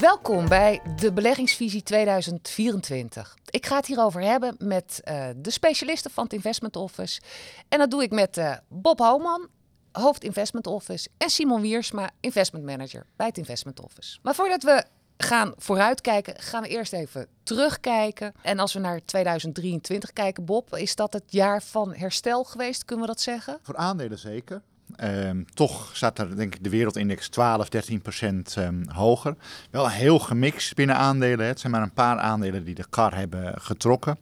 Welkom 0.00 0.48
bij 0.48 0.80
de 0.96 1.12
Beleggingsvisie 1.12 1.82
2024. 1.82 3.36
Ik 3.50 3.66
ga 3.66 3.76
het 3.76 3.86
hierover 3.86 4.20
hebben 4.20 4.54
met 4.58 5.00
uh, 5.04 5.26
de 5.36 5.50
specialisten 5.50 6.10
van 6.10 6.24
het 6.24 6.32
Investment 6.32 6.76
Office. 6.76 7.20
En 7.68 7.78
dat 7.78 7.90
doe 7.90 8.02
ik 8.02 8.10
met 8.10 8.36
uh, 8.36 8.54
Bob 8.68 8.98
Houman, 8.98 9.48
hoofd 9.92 10.24
Investment 10.24 10.66
Office, 10.66 11.08
en 11.16 11.30
Simon 11.30 11.60
Wiersma, 11.60 12.10
Investment 12.20 12.64
Manager 12.64 13.06
bij 13.16 13.26
het 13.26 13.38
Investment 13.38 13.80
Office. 13.80 14.18
Maar 14.22 14.34
voordat 14.34 14.62
we 14.62 14.84
gaan 15.16 15.52
vooruitkijken, 15.56 16.40
gaan 16.40 16.62
we 16.62 16.68
eerst 16.68 16.92
even 16.92 17.26
terugkijken. 17.42 18.32
En 18.42 18.58
als 18.58 18.72
we 18.72 18.80
naar 18.80 19.04
2023 19.04 20.12
kijken, 20.12 20.44
Bob, 20.44 20.76
is 20.76 20.94
dat 20.94 21.12
het 21.12 21.24
jaar 21.26 21.62
van 21.62 21.94
herstel 21.94 22.44
geweest, 22.44 22.84
kunnen 22.84 23.06
we 23.06 23.10
dat 23.10 23.20
zeggen? 23.20 23.58
Voor 23.62 23.76
aandelen 23.76 24.18
zeker. 24.18 24.62
Ehm, 24.96 25.42
toch 25.54 25.90
staat 25.96 26.18
er 26.18 26.36
denk 26.36 26.54
ik 26.54 26.64
de 26.64 26.70
wereldindex 26.70 27.28
12, 27.28 27.68
13 27.68 28.00
procent 28.00 28.56
um, 28.56 28.84
hoger. 28.88 29.36
Wel 29.70 29.90
heel 29.90 30.18
gemixt 30.18 30.74
binnen 30.74 30.96
aandelen. 30.96 31.46
Het 31.46 31.60
zijn 31.60 31.72
maar 31.72 31.82
een 31.82 31.92
paar 31.92 32.18
aandelen 32.18 32.64
die 32.64 32.74
de 32.74 32.84
kar 32.90 33.16
hebben 33.16 33.60
getrokken. 33.60 34.18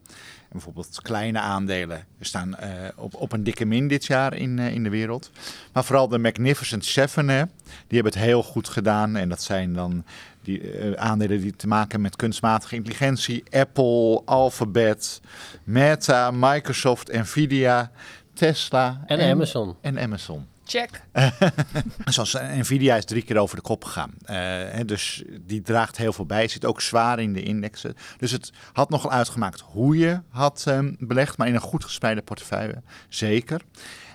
En 0.52 0.58
bijvoorbeeld 0.58 1.02
kleine 1.02 1.38
aandelen 1.38 2.04
staan 2.20 2.56
uh, 2.62 2.68
op, 2.96 3.14
op 3.14 3.32
een 3.32 3.44
dikke 3.44 3.64
min 3.64 3.88
dit 3.88 4.06
jaar 4.06 4.34
in, 4.34 4.58
uh, 4.58 4.74
in 4.74 4.82
de 4.82 4.90
wereld. 4.90 5.30
Maar 5.72 5.84
vooral 5.84 6.08
de 6.08 6.18
Magnificent 6.18 6.84
Seven, 6.84 7.28
hè, 7.28 7.44
die 7.86 8.00
hebben 8.00 8.12
het 8.12 8.22
heel 8.22 8.42
goed 8.42 8.68
gedaan. 8.68 9.16
En 9.16 9.28
dat 9.28 9.42
zijn 9.42 9.72
dan 9.72 10.04
die 10.42 10.78
uh, 10.78 10.92
aandelen 10.92 11.40
die 11.40 11.56
te 11.56 11.66
maken 11.66 11.90
hebben 11.90 12.02
met 12.02 12.16
kunstmatige 12.16 12.74
intelligentie. 12.74 13.44
Apple, 13.50 14.22
Alphabet, 14.24 15.20
Meta, 15.64 16.30
Microsoft, 16.30 17.12
Nvidia, 17.12 17.90
Tesla. 18.32 19.02
En, 19.06 19.18
en 19.18 19.30
Amazon. 19.30 19.76
En 19.80 19.98
Amazon. 19.98 20.46
Check. 20.72 21.02
Zoals 22.14 22.32
Nvidia 22.32 22.96
is 22.96 23.04
drie 23.04 23.22
keer 23.22 23.38
over 23.38 23.56
de 23.56 23.62
kop 23.62 23.84
gegaan. 23.84 24.14
Uh, 24.30 24.80
dus 24.86 25.22
die 25.40 25.62
draagt 25.62 25.96
heel 25.96 26.12
veel 26.12 26.26
bij. 26.26 26.48
Zit 26.48 26.64
ook 26.64 26.80
zwaar 26.80 27.18
in 27.20 27.32
de 27.32 27.42
indexen. 27.42 27.94
Dus 28.16 28.30
het 28.30 28.52
had 28.72 28.90
nogal 28.90 29.10
uitgemaakt 29.10 29.60
hoe 29.60 29.98
je 29.98 30.20
had 30.28 30.64
um, 30.68 30.96
belegd. 30.98 31.36
Maar 31.36 31.48
in 31.48 31.54
een 31.54 31.60
goed 31.60 31.84
gespreide 31.84 32.22
portefeuille, 32.22 32.82
zeker. 33.08 33.60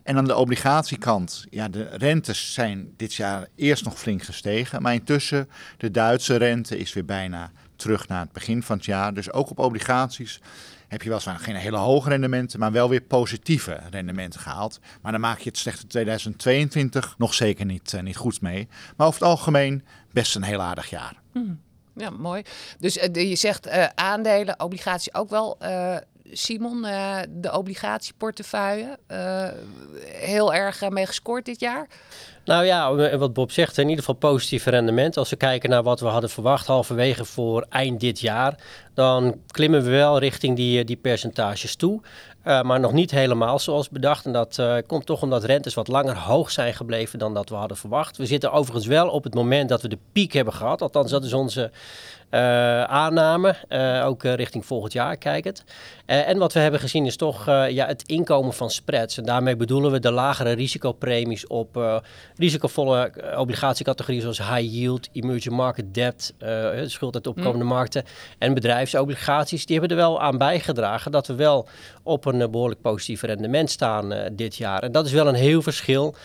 En 0.04 0.18
aan 0.18 0.26
de 0.26 0.36
obligatiekant, 0.36 1.46
ja, 1.50 1.70
de 1.70 1.90
rentes 1.92 2.54
zijn 2.54 2.94
dit 2.96 3.14
jaar 3.14 3.48
eerst 3.56 3.84
nog 3.84 4.00
flink 4.00 4.24
gestegen. 4.24 4.82
Maar 4.82 4.94
intussen, 4.94 5.50
de 5.78 5.92
Duitse 5.92 6.36
rente 6.36 6.78
is 6.78 6.94
weer 6.94 7.06
bijna 7.06 7.52
terug 7.76 8.08
naar 8.08 8.22
het 8.22 8.32
begin 8.32 8.64
van 8.64 8.78
het 8.78 8.86
jaar. 8.86 9.14
Dus 9.14 9.32
ook 9.32 9.50
op 9.50 9.60
obligaties 9.60 10.42
heb 10.88 11.02
je 11.02 11.10
weliswaar 11.10 11.40
geen 11.40 11.56
hele 11.56 11.78
hoge 11.78 12.10
rendementen, 12.10 12.60
maar 12.60 12.72
wel 12.72 12.90
weer 12.90 13.02
positieve 13.02 13.80
rendementen 13.90 14.40
gehaald. 14.40 14.80
Maar 15.02 15.12
dan 15.12 15.22
maak 15.22 15.40
je 15.40 15.50
het 15.50 15.58
slechte 15.58 15.88
2022 15.88 17.16
nog 17.18 17.34
zeker 17.34 17.66
niet, 17.66 17.94
uh, 17.94 18.02
niet 18.02 18.18
goed 18.18 18.42
mee. 18.42 18.68
Maar 18.96 19.08
over 19.08 19.20
het 19.20 19.30
algemeen 19.30 19.84
best 20.12 20.36
een 20.36 20.44
heel 20.44 20.62
aardig 20.62 20.90
jaar. 20.90 21.14
Mm. 21.34 21.60
Ja, 21.96 22.10
mooi. 22.10 22.42
Dus 22.80 22.98
uh, 22.98 23.30
je 23.30 23.36
zegt 23.36 23.68
uh, 23.68 23.86
aandelen, 23.96 24.60
obligaties 24.60 25.14
ook 25.14 25.30
wel. 25.30 25.58
Simon, 26.32 26.82
de 27.30 27.52
obligatieportefeuille, 27.52 28.98
heel 30.06 30.54
erg 30.54 30.90
mee 30.90 31.06
gescoord 31.06 31.46
dit 31.46 31.60
jaar. 31.60 31.88
Nou 32.46 32.66
ja, 32.66 33.18
wat 33.18 33.34
Bob 33.34 33.52
zegt, 33.52 33.78
in 33.78 33.90
ieder 33.90 34.04
geval 34.04 34.16
positieve 34.16 34.70
rendement. 34.70 35.18
Als 35.18 35.30
we 35.30 35.36
kijken 35.36 35.70
naar 35.70 35.84
wat 35.84 36.00
we 36.00 36.08
hadden 36.08 36.30
verwacht 36.30 36.68
halverwege 36.68 37.26
voor 37.26 37.66
eind 37.70 38.00
dit 38.00 38.20
jaar, 38.20 38.60
dan 38.94 39.42
klimmen 39.48 39.84
we 39.84 39.90
wel 39.90 40.20
richting 40.20 40.56
die, 40.56 40.84
die 40.84 40.96
percentages 40.96 41.76
toe. 41.76 42.02
Uh, 42.48 42.62
maar 42.62 42.80
nog 42.80 42.94
niet 42.94 43.12
helemaal 43.12 43.60
zoals 43.60 43.90
bedacht. 43.90 44.26
En 44.26 44.32
dat 44.32 44.58
uh, 44.60 44.76
komt 44.86 45.06
toch 45.06 45.22
omdat 45.22 45.44
rentes 45.44 45.74
wat 45.74 45.88
langer 45.88 46.18
hoog 46.18 46.52
zijn 46.52 46.74
gebleven 46.74 47.20
dan 47.20 47.34
dat 47.34 47.50
we 47.50 47.56
hadden 47.56 47.78
verwacht. 47.78 48.18
We 48.18 48.26
zitten 48.26 48.52
overigens 48.52 48.86
wel 48.86 49.10
op 49.10 49.24
het 49.24 49.34
moment 49.34 49.70
dat 49.70 49.82
we 49.82 49.88
de 49.88 49.98
piek 50.12 50.34
hebben 50.34 50.54
gehad. 50.54 50.82
Althans, 50.82 51.12
dat 51.12 51.24
is 51.24 51.34
onze 51.34 51.72
uh, 52.32 52.84
aanname. 52.84 53.56
ook 54.06 54.24
richting 54.24 54.66
volgend 54.66 54.94
jaar 54.94 55.18
kijkend. 55.18 55.64
en 56.06 56.38
wat 56.38 56.54
we 56.54 56.60
hebben 56.60 56.80
gezien 56.80 57.06
is 57.06 57.16
toch 57.16 57.46
ja, 57.46 57.88
het 57.88 58.04
inkomen 58.06 58.54
van 58.54 58.70
spreads. 58.70 59.18
En 59.18 59.24
daarmee 59.24 59.56
bedoelen 59.56 59.92
we 59.92 60.00
de 60.00 60.12
lagere 60.12 60.52
risicopremies 60.52 61.48
op 61.48 62.02
risicovolle 62.36 63.12
obligatiecategorieën 63.38 64.22
zoals 64.22 64.50
high 64.50 64.74
yield, 64.74 65.10
emerging 65.12 65.56
market 65.56 65.94
debt, 65.94 66.34
schuld 66.86 67.16
uit 67.16 67.28
opkomende 67.28 67.64
mm. 67.64 67.70
markten 67.70 68.04
en 68.38 68.54
bedrijfsobligaties. 68.54 69.66
Die 69.66 69.80
hebben 69.80 69.98
er 69.98 70.04
wel 70.04 70.22
aan 70.22 70.38
bijgedragen 70.38 71.12
dat 71.12 71.28
we 71.28 71.36
wel 71.36 71.68
op 72.04 72.26
een 72.26 72.37
een 72.40 72.52
behoorlijk 72.52 72.82
positief 72.82 73.22
rendement 73.22 73.70
staan 73.70 74.14
uh, 74.14 74.20
dit 74.32 74.56
jaar. 74.56 74.84
En 74.84 74.92
dat 74.92 75.06
is 75.06 75.12
wel 75.12 75.28
een 75.28 75.36
heel 75.36 75.62
verschil 75.62 76.16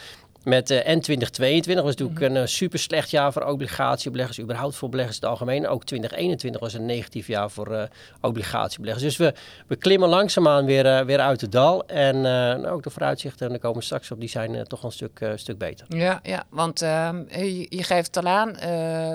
met 0.45 0.71
uh, 0.71 0.79
N 0.79 1.01
2022 1.01 1.85
was 1.85 1.97
natuurlijk 1.97 2.21
mhm. 2.21 2.31
een 2.31 2.43
uh, 2.43 2.49
super 2.49 2.79
slecht 2.79 3.11
jaar 3.11 3.33
voor 3.33 3.43
obligatiebeleggers, 3.43 4.41
überhaupt 4.41 4.77
voor 4.77 4.89
beleggers 4.89 5.17
in 5.17 5.23
het 5.23 5.31
algemeen. 5.31 5.69
Ook 5.69 5.85
2021 5.85 6.61
was 6.61 6.75
een 6.75 6.87
negatief 6.87 7.27
jaar 7.27 7.51
voor 7.51 7.73
uh, 7.73 7.83
obligatiebeleggers. 8.21 9.05
Dus 9.05 9.17
we, 9.17 9.35
we 9.67 9.77
klimmen 9.77 10.09
langzaamaan 10.09 10.65
weer, 10.65 11.07
weer 11.07 11.21
uit 11.21 11.41
het 11.41 11.53
dal. 11.53 11.87
En 11.87 12.67
ook 12.67 12.83
de 12.83 12.91
vooruitzichten, 12.91 13.47
en 13.47 13.53
daar 13.53 13.61
komen 13.61 13.79
we 13.79 13.85
straks 13.85 14.11
op, 14.11 14.21
die 14.21 14.29
zijn 14.29 14.65
toch 14.65 14.83
een 14.83 14.93
stuk, 14.93 15.33
stuk 15.35 15.59
beter. 15.59 15.87
Ja, 15.89 16.21
ja 16.23 16.45
want 16.49 16.83
ehm, 16.83 17.23
je, 17.29 17.67
je, 17.69 17.83
geeft 17.83 18.15
het 18.15 18.25
al 18.25 18.31
aan, 18.31 18.49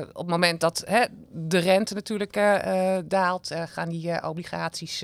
op 0.08 0.18
het 0.18 0.28
moment 0.28 0.59
dat 0.59 0.84
hè, 0.86 1.06
de 1.32 1.58
rente 1.58 1.94
natuurlijk 1.94 2.40
daalt, 3.06 3.56
gaan 3.66 3.90
die 3.90 4.24
obligaties 4.24 5.04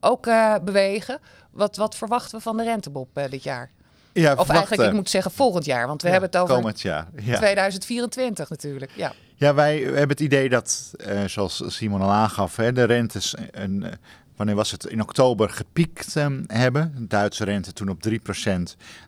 ook 0.00 0.28
bewegen. 0.64 1.18
Wat, 1.50 1.76
wat 1.76 1.96
verwachten 1.96 2.36
we 2.36 2.42
van 2.42 2.56
de 2.56 2.62
rentebob 2.62 3.08
dit 3.30 3.42
jaar? 3.42 3.70
Ja, 4.12 4.34
of 4.34 4.48
eigenlijk, 4.48 4.82
ik 4.82 4.92
moet 4.92 5.10
zeggen 5.10 5.30
volgend 5.30 5.64
jaar, 5.64 5.86
want 5.86 6.02
we 6.02 6.08
hebben 6.08 6.30
het 6.30 6.38
over 6.38 6.54
komend 6.54 6.80
jaar. 6.80 7.06
Ja. 7.22 7.36
2024 7.36 8.50
natuurlijk. 8.50 8.90
Ja. 8.94 9.12
Ja, 9.34 9.54
wij 9.54 9.78
hebben 9.78 10.08
het 10.08 10.20
idee 10.20 10.48
dat, 10.48 10.92
uh, 11.08 11.24
zoals 11.24 11.62
Simon 11.66 12.00
al 12.00 12.10
aangaf, 12.10 12.56
hè, 12.56 12.72
de 12.72 12.84
rentes 12.84 13.34
een, 13.50 13.84
wanneer 14.38 14.56
was 14.56 14.70
het, 14.70 14.84
in 14.84 15.02
oktober 15.02 15.50
gepiekt 15.50 16.14
um, 16.14 16.44
hebben. 16.46 17.06
Duitse 17.08 17.44
rente 17.44 17.72
toen 17.72 17.88
op 17.88 18.08
3%, 18.08 18.12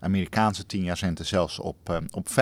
Amerikaanse 0.00 0.62
10-jaarsrente 0.76 1.22
zelfs 1.22 1.58
op, 1.58 1.88
um, 1.88 2.06
op 2.10 2.28
5%. 2.28 2.32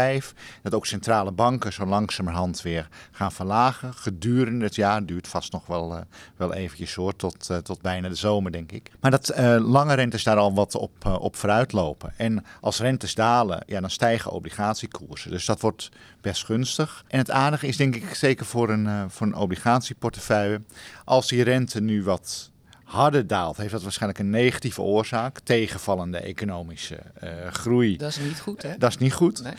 Dat 0.63 0.75
ook 0.75 0.87
centrale 0.87 1.33
banken 1.33 1.73
zo 1.73 1.87
langzamerhand 1.87 2.63
weer 2.63 2.89
gaan 3.11 3.33
verlagen. 3.33 3.95
Gedurende 3.95 4.65
het 4.65 4.75
jaar, 4.75 5.07
duurt 5.07 5.29
vast 5.29 5.53
nog 5.53 5.67
wel, 5.67 5.93
uh, 5.93 6.01
wel 6.37 6.55
eventjes 6.55 6.95
hoor, 6.95 7.17
tot, 7.17 7.49
uh, 7.51 7.57
tot 7.57 7.81
bijna 7.81 8.09
de 8.09 8.15
zomer 8.15 8.53
denk 8.53 8.73
ik. 8.73 8.91
Maar 9.01 9.11
dat 9.11 9.33
uh, 9.39 9.57
lange 9.61 9.95
rentes 9.95 10.23
daar 10.23 10.37
al 10.37 10.55
wat 10.55 10.75
op, 10.75 11.07
op 11.21 11.37
vooruit 11.37 11.73
lopen. 11.73 12.13
En 12.17 12.45
als 12.61 12.81
rentes 12.81 13.15
dalen, 13.15 13.63
ja, 13.67 13.81
dan 13.81 13.91
stijgen 13.91 14.31
obligatiekoersen. 14.31 15.31
Dus 15.31 15.45
dat 15.45 15.61
wordt 15.61 15.89
best 16.21 16.45
gunstig. 16.45 17.05
En 17.09 17.19
het 17.19 17.31
aardige 17.31 17.67
is 17.67 17.77
denk 17.77 17.95
ik 17.95 18.15
zeker 18.15 18.47
voor 18.47 18.71
een, 18.71 19.11
voor 19.11 19.27
een 19.27 19.35
obligatieportefeuille, 19.35 20.63
als 21.05 21.29
die 21.29 21.43
rente 21.43 21.81
nu 21.81 22.03
wat 22.03 22.51
harder 22.89 23.27
daalt, 23.27 23.57
heeft 23.57 23.73
dat 23.73 23.83
waarschijnlijk 23.83 24.21
een 24.21 24.31
negatieve 24.31 24.83
oorzaak. 24.83 25.39
Tegenvallende 25.39 26.19
economische 26.19 26.99
uh, 27.25 27.31
groei. 27.51 27.97
Dat 27.97 28.11
is 28.11 28.19
niet 28.19 28.41
goed, 28.41 28.63
hè? 28.63 28.79
Dat 28.79 28.91
is 28.91 28.99
niet 28.99 29.13
goed. 29.13 29.43
Nee. 29.43 29.53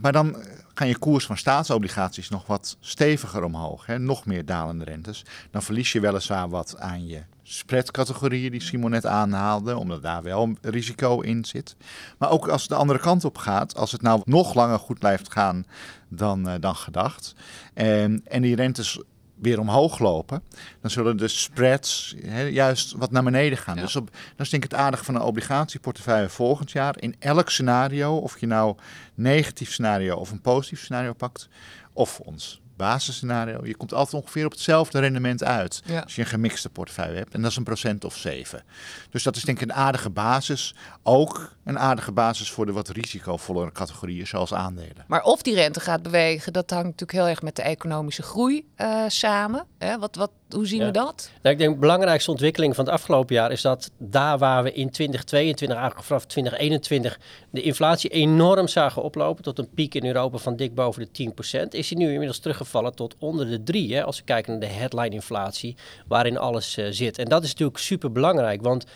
Maar 0.00 0.12
dan 0.12 0.36
gaan 0.74 0.88
je 0.88 0.98
koers 0.98 1.26
van 1.26 1.36
staatsobligaties 1.36 2.28
nog 2.28 2.46
wat 2.46 2.76
steviger 2.80 3.44
omhoog. 3.44 3.86
Hè? 3.86 3.98
Nog 3.98 4.26
meer 4.26 4.44
dalende 4.44 4.84
rentes. 4.84 5.24
Dan 5.50 5.62
verlies 5.62 5.92
je 5.92 6.00
weliswaar 6.00 6.48
wat 6.48 6.78
aan 6.78 7.06
je 7.06 7.22
spreadcategorieën 7.42 8.50
die 8.50 8.62
Simon 8.62 8.90
net 8.90 9.06
aanhaalde, 9.06 9.76
omdat 9.76 10.02
daar 10.02 10.22
wel 10.22 10.56
risico 10.60 11.20
in 11.20 11.44
zit. 11.44 11.76
Maar 12.18 12.30
ook 12.30 12.48
als 12.48 12.60
het 12.60 12.70
de 12.70 12.76
andere 12.76 12.98
kant 12.98 13.24
op 13.24 13.38
gaat, 13.38 13.76
als 13.76 13.92
het 13.92 14.02
nou 14.02 14.20
nog 14.24 14.54
langer 14.54 14.78
goed 14.78 14.98
blijft 14.98 15.32
gaan 15.32 15.64
dan, 16.08 16.48
uh, 16.48 16.54
dan 16.60 16.76
gedacht. 16.76 17.34
En, 17.74 18.22
en 18.24 18.42
die 18.42 18.56
rentes 18.56 19.00
weer 19.42 19.60
omhoog 19.60 19.98
lopen, 19.98 20.42
dan 20.80 20.90
zullen 20.90 21.16
de 21.16 21.28
spreads 21.28 22.14
juist 22.50 22.92
wat 22.92 23.10
naar 23.10 23.22
beneden 23.22 23.58
gaan. 23.58 23.76
Dus 23.76 23.96
op, 23.96 24.10
dat 24.10 24.46
is 24.46 24.50
denk 24.50 24.64
ik 24.64 24.70
het 24.70 24.80
aardige 24.80 25.04
van 25.04 25.14
een 25.14 25.20
obligatieportefeuille 25.20 26.28
volgend 26.28 26.70
jaar. 26.70 26.94
In 26.98 27.16
elk 27.18 27.50
scenario, 27.50 28.16
of 28.16 28.40
je 28.40 28.46
nou 28.46 28.76
negatief 29.14 29.72
scenario 29.72 30.16
of 30.16 30.30
een 30.30 30.40
positief 30.40 30.80
scenario 30.80 31.12
pakt, 31.12 31.48
of 31.92 32.20
ons 32.20 32.61
basisscenario, 32.82 33.60
je 33.66 33.76
komt 33.76 33.94
altijd 33.94 34.22
ongeveer 34.22 34.44
op 34.44 34.50
hetzelfde 34.52 34.98
rendement 34.98 35.44
uit. 35.44 35.82
Als 36.02 36.14
je 36.14 36.20
een 36.20 36.26
gemixte 36.26 36.68
portefeuille 36.70 37.16
hebt. 37.16 37.34
En 37.34 37.42
dat 37.42 37.50
is 37.50 37.56
een 37.56 37.64
procent 37.64 38.04
of 38.04 38.16
zeven. 38.16 38.62
Dus 39.10 39.22
dat 39.22 39.36
is 39.36 39.42
denk 39.42 39.60
ik 39.60 39.68
een 39.68 39.74
aardige 39.74 40.10
basis. 40.10 40.74
Ook 41.02 41.52
een 41.64 41.78
aardige 41.78 42.12
basis 42.12 42.50
voor 42.50 42.66
de 42.66 42.72
wat 42.72 42.88
risicovollere 42.88 43.72
categorieën, 43.72 44.26
zoals 44.26 44.54
aandelen. 44.54 45.04
Maar 45.06 45.22
of 45.22 45.42
die 45.42 45.54
rente 45.54 45.80
gaat 45.80 46.02
bewegen, 46.02 46.52
dat 46.52 46.70
hangt 46.70 46.84
natuurlijk 46.84 47.12
heel 47.18 47.28
erg 47.28 47.42
met 47.42 47.56
de 47.56 47.62
economische 47.62 48.22
groei 48.22 48.66
uh, 48.76 49.04
samen. 49.08 49.66
Hè? 49.78 49.98
Wat, 49.98 50.16
wat, 50.16 50.30
hoe 50.50 50.66
zien 50.66 50.80
Ja. 50.80 50.86
we 50.86 50.90
dat? 50.92 51.30
Nou, 51.42 51.54
ik 51.54 51.60
denk 51.60 51.74
de 51.74 51.80
belangrijkste 51.80 52.30
ontwikkeling 52.30 52.74
van 52.74 52.84
het 52.84 52.94
afgelopen 52.94 53.34
jaar 53.34 53.50
is 53.52 53.60
dat 53.60 53.90
daar 53.98 54.38
waar 54.38 54.62
we 54.62 54.72
in 54.72 54.90
2022, 54.90 55.76
eigenlijk 55.76 56.06
vanaf 56.06 56.24
2021, 56.24 57.18
de 57.50 57.62
inflatie 57.62 58.10
enorm 58.10 58.68
zagen 58.68 59.02
oplopen 59.02 59.42
tot 59.42 59.58
een 59.58 59.70
piek 59.74 59.94
in 59.94 60.06
Europa 60.06 60.38
van 60.38 60.56
dik 60.56 60.74
boven 60.74 61.08
de 61.12 61.32
10%, 61.64 61.68
is 61.68 61.88
die 61.88 61.98
nu 61.98 62.04
inmiddels 62.10 62.38
teruggevallen 62.38 62.71
tot 62.94 63.14
onder 63.18 63.50
de 63.50 63.62
3. 63.62 63.94
Hè, 63.94 64.04
als 64.04 64.18
we 64.18 64.24
kijken 64.24 64.52
naar 64.52 64.60
de 64.60 64.74
headline 64.74 65.08
inflatie, 65.14 65.76
waarin 66.06 66.38
alles 66.38 66.76
eh, 66.76 66.86
zit. 66.90 67.18
En 67.18 67.24
dat 67.24 67.42
is 67.42 67.50
natuurlijk 67.50 67.78
super 67.78 68.12
belangrijk, 68.12 68.62
want 68.62 68.86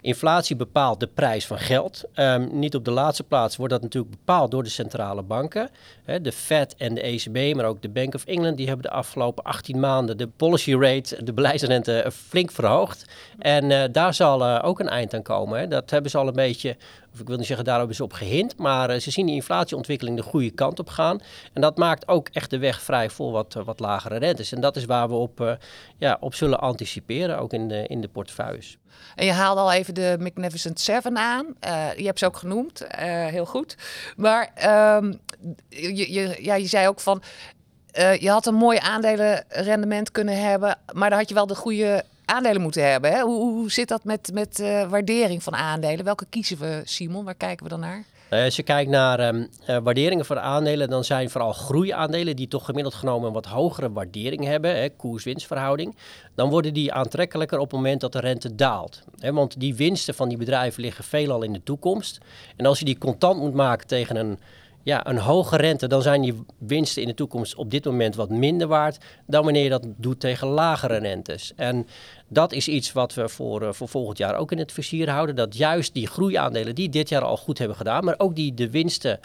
inflatie 0.00 0.56
bepaalt 0.56 1.00
de 1.00 1.06
prijs 1.06 1.46
van 1.46 1.58
geld. 1.58 2.04
Ehm, 2.14 2.48
niet 2.52 2.74
op 2.74 2.84
de 2.84 2.90
laatste 2.90 3.22
plaats 3.22 3.56
wordt 3.56 3.72
dat 3.72 3.82
natuurlijk 3.82 4.16
bepaald 4.16 4.50
door 4.50 4.62
de 4.62 4.68
centrale 4.68 5.22
banken. 5.22 5.70
Hè, 6.04 6.20
de 6.20 6.32
Fed 6.32 6.74
en 6.76 6.94
de 6.94 7.06
ECB, 7.06 7.56
maar 7.56 7.64
ook 7.64 7.82
de 7.82 7.88
Bank 7.88 8.14
of 8.14 8.24
England, 8.24 8.56
die 8.56 8.66
hebben 8.66 8.84
de 8.90 8.96
afgelopen 8.96 9.44
18 9.44 9.80
maanden 9.80 10.16
de 10.16 10.28
policy 10.28 10.74
rate, 10.74 11.24
de 11.24 11.32
beleidsrente, 11.32 12.00
eh, 12.00 12.10
flink 12.10 12.50
verhoogd. 12.50 13.04
En 13.38 13.70
eh, 13.70 13.88
daar 13.92 14.14
zal 14.14 14.62
ook 14.62 14.80
een 14.80 14.88
eind 14.88 15.14
aan 15.14 15.22
komen. 15.22 15.58
Hè. 15.58 15.68
Dat 15.68 15.90
hebben 15.90 16.10
ze 16.10 16.18
al 16.18 16.26
een 16.26 16.32
beetje, 16.32 16.76
of 17.16 17.22
ik 17.22 17.28
wil 17.28 17.36
niet 17.36 17.46
zeggen 17.46 17.64
daar 17.64 17.94
ze 17.94 18.02
op 18.02 18.12
gehind, 18.12 18.58
maar 18.58 18.90
eh, 18.90 19.00
ze 19.00 19.10
zien 19.10 19.26
die 19.26 19.34
inflatieontwikkeling 19.34 20.16
de 20.16 20.22
goede 20.22 20.50
kant 20.50 20.78
op 20.78 20.88
gaan. 20.88 21.20
En 21.52 21.60
dat 21.60 21.76
maakt 21.76 22.08
ook 22.08 22.28
echt 22.32 22.50
de 22.50 22.58
weg 22.58 22.82
vrij 22.82 23.10
voor 23.10 23.32
wat, 23.32 23.56
eh, 23.56 23.64
wat 23.64 23.80
lagere 23.80 24.16
rentes. 24.16 24.52
En 24.52 24.60
dat 24.60 24.76
is 24.76 24.84
waar 24.84 25.08
we 25.08 25.14
op, 25.14 25.40
eh, 25.40 25.52
ja, 25.96 26.16
op 26.20 26.34
zullen 26.34 26.60
anticiperen, 26.60 27.38
ook 27.38 27.52
in 27.52 27.68
de, 27.68 27.86
in 27.86 28.00
de 28.00 28.08
portefeuilles. 28.08 28.78
En 29.14 29.26
je 29.26 29.32
haalde 29.32 29.60
al 29.60 29.72
even 29.72 29.94
de 29.94 30.16
Magnificent 30.20 30.80
Seven 30.80 31.18
aan. 31.18 31.46
Je 31.96 32.04
hebt 32.04 32.18
ze 32.18 32.26
ook 32.26 32.36
genoemd, 32.36 32.84
heel 32.96 33.46
goed. 33.46 33.76
Maar 34.16 34.50
ehm, 34.54 35.12
je, 35.68 36.12
je, 36.12 36.36
ja, 36.40 36.54
je 36.54 36.66
zei 36.66 36.88
ook 36.88 37.00
van, 37.00 37.22
je 38.18 38.30
had 38.30 38.46
een 38.46 38.54
mooi 38.54 38.78
aandelenrendement 38.78 40.10
kunnen 40.10 40.40
hebben, 40.40 40.78
maar 40.92 41.10
dan 41.10 41.18
had 41.18 41.28
je 41.28 41.34
wel 41.34 41.46
de 41.46 41.54
goede 41.54 42.04
aandelen 42.26 42.62
moeten 42.62 42.90
hebben. 42.90 43.12
Hè? 43.12 43.20
Hoe, 43.20 43.40
hoe 43.40 43.70
zit 43.70 43.88
dat 43.88 44.04
met, 44.04 44.30
met 44.32 44.60
eh, 44.60 44.88
waardering 44.88 45.42
van 45.42 45.54
aandelen? 45.54 46.04
Welke 46.04 46.26
kiezen 46.30 46.58
we, 46.58 46.82
Simon? 46.84 47.24
Waar 47.24 47.34
kijken 47.34 47.64
we 47.64 47.70
dan 47.70 47.80
naar? 47.80 48.04
Ja, 48.30 48.44
als 48.44 48.56
je 48.56 48.62
kijkt 48.62 48.90
naar 48.90 49.18
ehm, 49.18 49.46
eh, 49.66 49.78
waarderingen 49.78 50.24
voor 50.24 50.36
de 50.36 50.42
aandelen, 50.42 50.88
dan 50.88 51.04
zijn 51.04 51.30
vooral 51.30 51.52
groeiaandelen 51.52 52.36
die 52.36 52.48
toch 52.48 52.64
gemiddeld 52.64 52.94
genomen 52.94 53.26
een 53.26 53.32
wat 53.32 53.46
hogere 53.46 53.92
waardering 53.92 54.44
hebben, 54.44 54.96
koers-winstverhouding, 54.96 55.96
dan 56.34 56.50
worden 56.50 56.74
die 56.74 56.92
aantrekkelijker 56.92 57.58
op 57.58 57.70
het 57.70 57.76
moment 57.76 58.00
dat 58.00 58.12
de 58.12 58.20
rente 58.20 58.54
daalt. 58.54 59.02
Want 59.20 59.60
die 59.60 59.74
winsten 59.74 60.14
van 60.14 60.28
die 60.28 60.38
bedrijven 60.38 60.82
liggen 60.82 61.04
veelal 61.04 61.42
in 61.42 61.52
de 61.52 61.62
toekomst. 61.62 62.18
En 62.56 62.66
als 62.66 62.78
je 62.78 62.84
die 62.84 62.98
contant 62.98 63.40
moet 63.40 63.54
maken 63.54 63.86
tegen 63.86 64.16
een, 64.16 64.38
ja, 64.86 65.06
een 65.06 65.18
hoge 65.18 65.56
rente, 65.56 65.86
dan 65.86 66.02
zijn 66.02 66.22
die 66.22 66.44
winsten 66.58 67.02
in 67.02 67.08
de 67.08 67.14
toekomst 67.14 67.54
op 67.54 67.70
dit 67.70 67.84
moment 67.84 68.14
wat 68.14 68.30
minder 68.30 68.66
waard 68.66 68.98
dan 69.26 69.44
wanneer 69.44 69.62
je 69.62 69.68
dat 69.68 69.86
doet 69.96 70.20
tegen 70.20 70.48
lagere 70.48 70.96
rentes. 70.96 71.52
En 71.56 71.86
dat 72.28 72.52
is 72.52 72.68
iets 72.68 72.92
wat 72.92 73.14
we 73.14 73.28
voor, 73.28 73.62
eh, 73.62 73.72
voor 73.72 73.88
volgend 73.88 74.18
jaar 74.18 74.36
ook 74.36 74.52
in 74.52 74.58
het 74.58 74.72
vizier 74.72 75.10
houden. 75.10 75.36
Dat 75.36 75.56
juist 75.56 75.94
die 75.94 76.06
groeiaandelen 76.06 76.74
die 76.74 76.88
dit 76.88 77.08
jaar 77.08 77.22
al 77.22 77.36
goed 77.36 77.58
hebben 77.58 77.76
gedaan, 77.76 78.04
maar 78.04 78.14
ook 78.18 78.36
die 78.36 78.54
de 78.54 78.70
winsten 78.70 79.20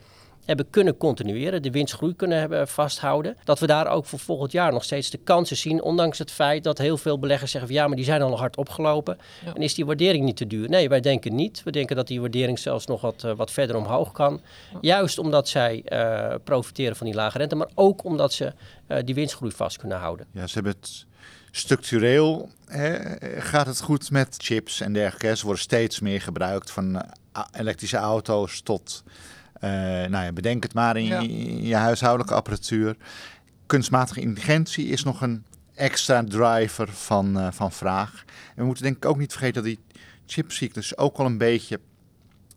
hebben 0.56 0.69
kunnen 0.69 0.98
continueren, 0.98 1.62
de 1.62 1.71
winstgroei 1.71 2.15
kunnen 2.15 2.39
hebben 2.39 2.68
vasthouden. 2.68 3.38
Dat 3.44 3.59
we 3.59 3.68
daar 3.68 3.88
ook 3.88 4.06
voor 4.06 4.19
volgend 4.19 4.51
jaar 4.51 4.71
nog 4.71 4.83
steeds 4.83 5.09
de 5.09 5.18
kansen 5.18 5.57
zien, 5.57 5.81
ondanks 5.81 6.18
het 6.18 6.31
feit 6.31 6.63
dat 6.63 6.77
heel 6.77 6.98
veel 6.98 7.19
beleggers 7.19 7.51
zeggen 7.51 7.69
van 7.69 7.80
ja, 7.80 7.88
maar 7.88 7.95
die 7.95 8.06
zijn 8.06 8.21
al 8.21 8.38
hard 8.38 8.57
opgelopen. 8.57 9.18
Ja. 9.45 9.53
En 9.53 9.62
is 9.62 9.74
die 9.74 9.86
waardering 9.86 10.25
niet 10.25 10.38
te 10.38 10.48
duur? 10.48 10.69
Nee, 10.69 10.89
wij 10.89 11.00
denken 11.00 11.36
niet. 11.36 11.63
We 11.63 11.71
denken 11.71 11.95
dat 11.95 12.07
die 12.07 12.21
waardering 12.21 12.59
zelfs 12.59 12.86
nog 12.86 13.01
wat, 13.01 13.24
eh, 13.24 13.31
wat 13.31 13.51
verder 13.51 13.75
omhoog 13.75 14.12
kan. 14.12 14.42
Juist 14.81 15.18
omdat 15.18 15.50
zij 15.50 15.81
eh, 15.86 16.36
profiteren 16.44 16.95
van 16.95 17.06
die 17.06 17.15
lage 17.15 17.38
rente, 17.38 17.56
maar 17.56 17.69
ook 17.75 18.03
omdat 18.03 18.33
ze 18.33 18.53
eh, 18.88 18.98
die 19.06 19.15
winstgroei 19.15 19.51
vast 19.51 19.77
kunnen 19.77 19.98
houden. 19.98 20.25
Ja, 20.31 20.48
ze 20.48 20.53
hebben 20.53 20.75
het 20.80 21.06
structureel 21.51 22.50
hè, 22.65 22.98
gaat 23.42 23.68
het 23.68 23.81
goed 23.81 24.12
met 24.12 24.36
chips 24.38 24.81
en 24.81 24.94
dergelijke. 24.94 25.36
Ze 25.36 25.45
worden 25.45 25.63
steeds 25.63 26.00
meer 26.00 26.21
gebruikt 26.21 26.71
van 26.71 27.01
elektrische 27.51 27.98
auto's 27.98 28.62
tot, 28.62 29.03
nou 30.10 30.25
ja, 30.25 30.31
bedenk 30.31 30.63
het 30.63 30.74
maar 30.74 30.98
in, 30.98 31.06
Ja. 31.06 31.19
je, 31.19 31.28
in 31.28 31.66
je 31.66 31.75
huishoudelijke 31.75 32.34
apparatuur. 32.34 32.96
Kunstmatige 33.66 34.22
intelligentie 34.22 34.88
is 34.88 35.04
nog 35.04 35.22
een 35.22 35.44
extra 35.75 36.24
driver 36.24 36.88
van, 36.92 37.40
eh, 37.40 37.48
van 37.52 37.72
vraag. 37.72 38.24
En 38.28 38.56
we 38.56 38.63
moeten 38.63 38.84
denk 38.84 38.96
ik 38.96 39.06
ook 39.06 39.18
niet 39.18 39.31
vergeten 39.31 39.63
dat 39.63 39.63
die 39.63 39.80
chipcyclus 40.25 40.98
ook 40.98 41.18
al 41.18 41.25
een 41.25 41.38
beetje, 41.38 41.80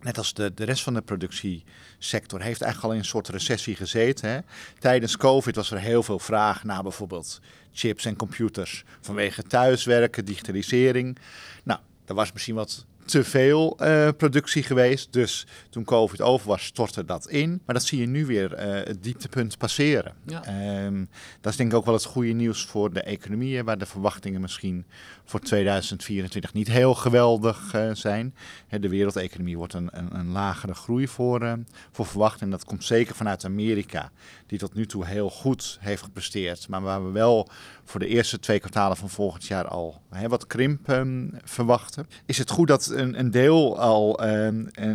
net 0.00 0.18
als 0.18 0.34
de, 0.34 0.54
de 0.54 0.64
rest 0.64 0.82
van 0.82 0.94
de 0.94 1.02
productiesector, 1.02 2.40
heeft 2.40 2.62
eigenlijk 2.62 2.82
al 2.84 2.92
in 2.92 2.98
een 2.98 3.04
soort 3.04 3.28
recessie 3.28 3.76
gezeten. 3.76 4.28
Hè? 4.30 4.38
Tijdens 4.78 5.16
COVID 5.16 5.56
was 5.56 5.70
er 5.70 5.78
heel 5.78 6.02
veel 6.02 6.18
vraag 6.18 6.64
naar 6.64 6.82
bijvoorbeeld 6.82 7.40
chips 7.72 8.04
en 8.04 8.16
computers 8.16 8.84
vanwege 9.00 9.42
thuiswerken, 9.42 10.24
digitalisering. 10.24 11.18
Nou, 11.64 11.80
er 12.06 12.14
was 12.14 12.32
misschien 12.32 12.54
wat 12.54 12.84
te 13.04 13.24
veel 13.24 13.78
eh, 13.78 14.08
productie 14.16 14.62
geweest. 14.62 15.12
Dus 15.12 15.46
toen 15.70 15.84
COVID 15.84 16.20
over 16.20 16.48
was, 16.48 16.64
stortte 16.64 17.04
dat 17.04 17.28
in. 17.28 17.62
Maar 17.66 17.74
dat 17.74 17.84
zie 17.84 18.00
je 18.00 18.06
nu 18.06 18.26
weer 18.26 18.52
eh, 18.52 18.86
het 18.86 19.02
dieptepunt 19.02 19.58
passeren. 19.58 20.14
Ja. 20.26 20.44
Ehm, 20.44 21.04
dat 21.40 21.52
is 21.52 21.58
denk 21.58 21.70
ik 21.70 21.76
ook 21.76 21.84
wel 21.84 21.94
het 21.94 22.04
goede 22.04 22.32
nieuws 22.32 22.64
voor 22.64 22.92
de 22.92 23.02
economieën, 23.02 23.64
waar 23.64 23.78
de 23.78 23.86
verwachtingen 23.86 24.40
misschien 24.40 24.84
voor 25.24 25.40
2024 25.40 26.52
niet 26.52 26.68
heel 26.68 26.94
geweldig 26.94 27.74
eh, 27.74 27.90
zijn. 27.92 28.34
De 28.80 28.88
wereldeconomie 28.88 29.56
wordt 29.56 29.74
een, 29.74 29.88
een, 29.92 30.14
een 30.14 30.30
lagere 30.30 30.74
groei 30.74 31.08
voor, 31.08 31.58
voor 31.90 32.06
verwacht. 32.06 32.40
En 32.40 32.50
dat 32.50 32.64
komt 32.64 32.84
zeker 32.84 33.14
vanuit 33.14 33.44
Amerika, 33.44 34.10
die 34.46 34.58
tot 34.58 34.74
nu 34.74 34.86
toe 34.86 35.06
heel 35.06 35.30
goed 35.30 35.78
heeft 35.80 36.02
gepresteerd. 36.02 36.68
Maar 36.68 36.82
waar 36.82 37.04
we 37.04 37.10
wel 37.10 37.48
voor 37.84 38.00
de 38.00 38.06
eerste 38.06 38.38
twee 38.38 38.58
kwartalen 38.58 38.96
van 38.96 39.08
volgend 39.10 39.44
jaar 39.44 39.68
al 39.68 40.02
wat 40.28 40.46
krimp 40.46 40.88
ehm, 40.88 41.28
verwachten. 41.44 42.06
Is 42.26 42.38
het 42.38 42.50
goed 42.50 42.68
dat 42.68 42.93
een, 42.94 43.18
een 43.18 43.30
deel 43.30 43.78
al 43.78 44.18
ehm, 44.18 44.66
eh, 44.66 44.90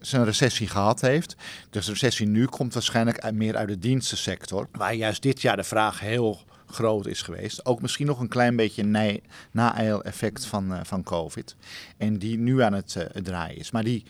zijn 0.00 0.24
recessie 0.24 0.66
gehad 0.66 1.00
heeft. 1.00 1.36
Dus 1.70 1.84
de 1.86 1.92
recessie 1.92 2.26
nu 2.26 2.46
komt 2.46 2.74
waarschijnlijk 2.74 3.32
meer 3.32 3.56
uit 3.56 3.68
de 3.68 3.78
dienstensector. 3.78 4.68
Waar 4.72 4.94
juist 4.94 5.22
dit 5.22 5.42
jaar 5.42 5.56
de 5.56 5.64
vraag 5.64 6.00
heel 6.00 6.40
groot 6.66 7.06
is 7.06 7.22
geweest. 7.22 7.66
Ook 7.66 7.82
misschien 7.82 8.06
nog 8.06 8.20
een 8.20 8.28
klein 8.28 8.56
beetje 8.56 8.84
na- 8.84 9.16
na-effect 9.50 10.46
van, 10.46 10.74
eh, 10.74 10.80
van 10.82 11.02
COVID. 11.02 11.56
En 11.96 12.18
die 12.18 12.38
nu 12.38 12.62
aan 12.62 12.72
het 12.72 12.96
eh, 12.96 13.22
draaien 13.22 13.56
is. 13.58 13.70
Maar 13.70 13.84
die, 13.84 14.04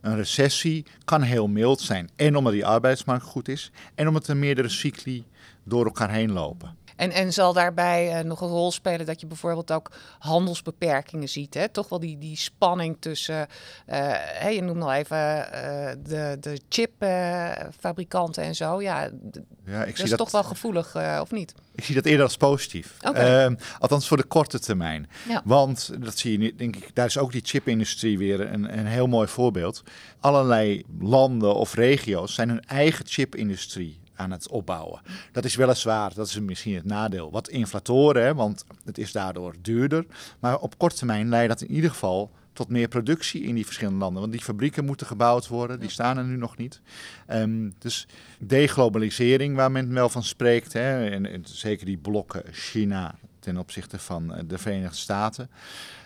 een 0.00 0.16
recessie 0.16 0.84
kan 1.04 1.22
heel 1.22 1.46
mild 1.46 1.80
zijn. 1.80 2.10
En 2.16 2.36
omdat 2.36 2.52
die 2.52 2.66
arbeidsmarkt 2.66 3.24
goed 3.24 3.48
is. 3.48 3.70
En 3.94 4.08
omdat 4.08 4.26
er 4.26 4.36
meerdere 4.36 4.68
cycli 4.68 5.24
door 5.62 5.84
elkaar 5.84 6.10
heen 6.10 6.32
lopen. 6.32 6.76
En, 6.96 7.10
en 7.10 7.32
zal 7.32 7.52
daarbij 7.52 8.12
eh, 8.12 8.24
nog 8.24 8.40
een 8.40 8.48
rol 8.48 8.72
spelen 8.72 9.06
dat 9.06 9.20
je 9.20 9.26
bijvoorbeeld 9.26 9.72
ook 9.72 9.90
handelsbeperkingen 10.18 11.28
ziet? 11.28 11.54
Hè? 11.54 11.68
Toch 11.68 11.88
wel 11.88 12.00
die, 12.00 12.18
die 12.18 12.36
spanning 12.36 12.96
tussen, 13.00 13.46
eh, 13.86 13.98
hè, 14.16 14.48
je 14.48 14.62
noemt 14.62 14.82
al 14.82 14.92
even 14.92 15.52
eh, 15.52 15.92
de, 16.02 16.36
de 16.40 16.60
chipfabrikanten 16.68 18.42
en 18.42 18.54
zo. 18.54 18.82
Ja, 18.82 19.08
d- 19.08 19.40
Ja, 19.66 19.80
ik 19.80 19.86
dat 19.86 19.94
zie 19.96 20.04
is 20.04 20.10
dat, 20.10 20.18
toch 20.18 20.30
wel 20.30 20.42
gevoelig, 20.44 20.94
eh, 20.94 21.18
of 21.22 21.30
niet? 21.30 21.54
Ik 21.74 21.84
zie 21.84 21.94
dat 21.94 22.04
eerder 22.04 22.24
als 22.24 22.36
positief. 22.36 22.94
Oké. 23.02 23.18
Ehm, 23.18 23.54
althans 23.78 24.08
voor 24.08 24.16
de 24.16 24.24
korte 24.24 24.58
termijn. 24.58 25.08
Ja. 25.28 25.42
Want, 25.44 25.90
dat 26.04 26.18
zie 26.18 26.32
je 26.32 26.38
nu, 26.38 26.54
denk 26.54 26.76
ik, 26.76 26.90
daar 26.94 27.06
is 27.06 27.18
ook 27.18 27.32
die 27.32 27.42
chipindustrie 27.44 28.18
weer 28.18 28.40
een, 28.52 28.78
een 28.78 28.86
heel 28.86 29.06
mooi 29.06 29.28
voorbeeld. 29.28 29.82
Allerlei 30.20 30.82
landen 31.00 31.54
of 31.54 31.74
regio's 31.74 32.34
zijn 32.34 32.48
hun 32.48 32.64
eigen 32.66 33.06
chipindustrie 33.06 34.00
aan 34.14 34.30
het 34.30 34.48
opbouwen. 34.48 35.00
Dat 35.32 35.44
is 35.44 35.54
weliswaar, 35.54 36.14
dat 36.14 36.26
is 36.26 36.40
misschien 36.40 36.74
het 36.74 36.84
nadeel, 36.84 37.30
wat 37.30 37.48
inflatoren, 37.48 38.36
want 38.36 38.64
het 38.84 38.98
is 38.98 39.12
daardoor 39.12 39.54
duurder. 39.60 40.06
Maar 40.38 40.58
op 40.58 40.78
korte 40.78 40.96
termijn 40.96 41.28
leidt 41.28 41.48
dat 41.48 41.60
in 41.60 41.74
ieder 41.74 41.90
geval 41.90 42.30
tot 42.54 42.68
meer 42.68 42.88
productie 42.88 43.42
in 43.42 43.54
die 43.54 43.64
verschillende 43.64 43.98
landen. 43.98 44.20
Want 44.20 44.32
die 44.32 44.42
fabrieken 44.42 44.84
moeten 44.84 45.06
gebouwd 45.06 45.48
worden, 45.48 45.80
die 45.80 45.90
staan 45.90 46.16
er 46.18 46.24
nu 46.24 46.36
nog 46.36 46.56
niet. 46.56 46.80
Ehm, 47.26 47.70
dus 47.78 48.06
deglobalisering, 48.38 49.56
waar 49.56 49.70
men 49.70 49.94
wel 49.94 50.08
van 50.08 50.22
spreekt, 50.22 50.72
hè, 50.72 51.08
en, 51.10 51.26
en 51.26 51.42
zeker 51.44 51.86
die 51.86 51.96
blokken 51.96 52.42
China 52.52 53.14
ten 53.38 53.56
opzichte 53.56 53.98
van 53.98 54.34
eh, 54.34 54.42
de 54.46 54.58
Verenigde 54.58 54.96
Staten, 54.96 55.50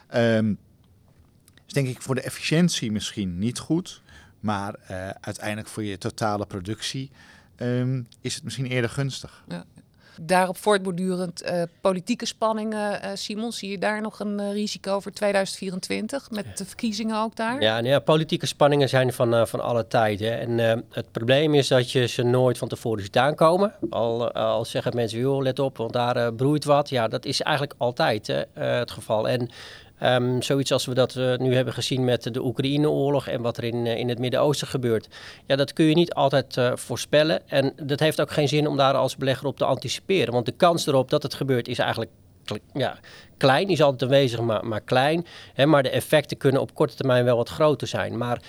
ehm, 0.06 0.54
is 1.66 1.72
denk 1.72 1.88
ik 1.88 2.02
voor 2.02 2.14
de 2.14 2.20
efficiëntie 2.20 2.92
misschien 2.92 3.38
niet 3.38 3.58
goed, 3.58 4.02
maar 4.40 4.74
eh, 4.74 5.08
uiteindelijk 5.20 5.68
voor 5.68 5.84
je 5.84 5.98
totale 5.98 6.46
productie 6.46 7.10
ehm, 7.58 8.02
is 8.20 8.34
het 8.34 8.44
misschien 8.44 8.66
eerder 8.66 8.90
gunstig. 8.90 9.44
Daarop 10.20 10.56
voortbordurend 10.56 11.42
eh, 11.42 11.62
politieke 11.80 12.26
spanningen, 12.26 13.02
eh, 13.02 13.10
Simon, 13.14 13.52
zie 13.52 13.70
je 13.70 13.78
daar 13.78 14.00
nog 14.00 14.20
een 14.20 14.40
eh, 14.40 14.52
risico 14.52 15.00
voor 15.00 15.12
2024 15.12 16.30
met 16.30 16.58
de 16.58 16.64
verkiezingen 16.64 17.16
ook 17.16 17.36
daar? 17.36 17.62
Ja, 17.62 17.74
nou 17.74 17.86
ja, 17.86 17.98
politieke 17.98 18.46
spanningen 18.46 18.88
zijn 18.88 19.12
van, 19.12 19.34
eh, 19.34 19.46
van 19.46 19.60
alle 19.60 19.86
tijden. 19.86 20.40
En 20.40 20.70
eh, 20.70 20.82
het 20.90 21.12
probleem 21.12 21.54
is 21.54 21.68
dat 21.68 21.92
je 21.92 22.06
ze 22.06 22.22
nooit 22.22 22.58
van 22.58 22.68
tevoren 22.68 23.02
ziet 23.02 23.16
aankomen. 23.16 23.74
Al, 23.90 24.32
al 24.32 24.64
zeggen 24.64 24.94
mensen, 24.94 25.18
joh, 25.18 25.42
let 25.42 25.58
op, 25.58 25.76
want 25.76 25.92
daar 25.92 26.16
eh, 26.16 26.34
broeit 26.36 26.64
wat. 26.64 26.88
Ja, 26.88 27.08
dat 27.08 27.24
is 27.24 27.40
eigenlijk 27.42 27.78
altijd 27.78 28.46
het 28.54 28.90
geval. 28.90 29.28
En 29.28 29.50
Um, 30.02 30.42
zoiets 30.42 30.72
als 30.72 30.86
we 30.86 30.94
dat 30.94 31.14
uh, 31.14 31.36
nu 31.36 31.54
hebben 31.54 31.74
gezien 31.74 32.04
met 32.04 32.34
de 32.34 32.44
Oekraïne-oorlog 32.44 33.26
en 33.26 33.42
wat 33.42 33.56
er 33.56 33.64
in, 33.64 33.86
uh, 33.86 33.96
in 33.96 34.08
het 34.08 34.18
Midden-Oosten 34.18 34.68
gebeurt. 34.68 35.08
Ja, 35.46 35.56
dat 35.56 35.72
kun 35.72 35.84
je 35.84 35.94
niet 35.94 36.14
altijd 36.14 36.56
uh, 36.56 36.72
voorspellen. 36.74 37.48
En 37.48 37.72
dat 37.82 38.00
heeft 38.00 38.20
ook 38.20 38.30
geen 38.30 38.48
zin 38.48 38.66
om 38.66 38.76
daar 38.76 38.94
als 38.94 39.16
belegger 39.16 39.46
op 39.46 39.56
te 39.56 39.64
anticiperen. 39.64 40.32
Want 40.32 40.46
de 40.46 40.52
kans 40.52 40.86
erop 40.86 41.10
dat 41.10 41.22
het 41.22 41.34
gebeurt 41.34 41.68
is 41.68 41.78
eigenlijk 41.78 42.10
ja, 42.72 42.98
klein. 43.36 43.68
Is 43.68 43.82
altijd 43.82 44.02
aanwezig, 44.02 44.40
maar, 44.40 44.66
maar 44.66 44.80
klein. 44.80 45.26
Hè, 45.54 45.66
maar 45.66 45.82
de 45.82 45.90
effecten 45.90 46.36
kunnen 46.36 46.60
op 46.60 46.74
korte 46.74 46.94
termijn 46.94 47.24
wel 47.24 47.36
wat 47.36 47.48
groter 47.48 47.86
zijn. 47.86 48.18
Maar 48.18 48.42